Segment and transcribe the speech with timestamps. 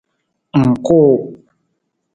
[0.59, 1.13] Ng kuu.